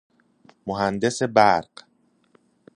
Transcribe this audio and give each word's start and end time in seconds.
مهندس 0.67 1.23
برق 1.23 1.69